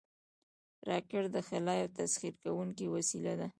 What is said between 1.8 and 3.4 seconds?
یو تسخیر کوونکی وسیله